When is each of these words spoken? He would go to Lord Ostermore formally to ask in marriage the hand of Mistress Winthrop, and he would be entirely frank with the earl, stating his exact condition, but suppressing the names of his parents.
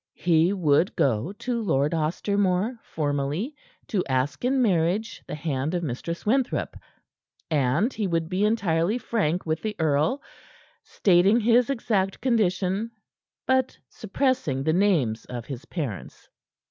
He 0.17 0.51
would 0.51 0.95
go 0.95 1.31
to 1.33 1.61
Lord 1.61 1.91
Ostermore 1.93 2.79
formally 2.81 3.55
to 3.89 4.03
ask 4.09 4.43
in 4.43 4.59
marriage 4.59 5.21
the 5.27 5.35
hand 5.35 5.75
of 5.75 5.83
Mistress 5.83 6.25
Winthrop, 6.25 6.75
and 7.51 7.93
he 7.93 8.07
would 8.07 8.27
be 8.27 8.43
entirely 8.43 8.97
frank 8.97 9.45
with 9.45 9.61
the 9.61 9.75
earl, 9.77 10.19
stating 10.81 11.39
his 11.41 11.69
exact 11.69 12.19
condition, 12.19 12.89
but 13.45 13.77
suppressing 13.89 14.63
the 14.63 14.73
names 14.73 15.25
of 15.25 15.45
his 15.45 15.65
parents. 15.65 16.27